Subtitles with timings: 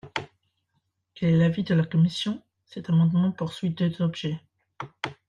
[1.13, 2.41] Quel est l’avis de la commission?
[2.65, 4.39] Cet amendement poursuit deux objets.